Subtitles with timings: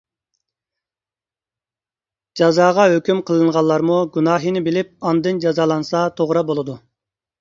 [2.41, 6.79] جازاغا ھۆكۈم قىلىنغانلارمۇ گۇناھىنى بىلىپ ئاندىن جازالانسا توغرا بولىدۇ.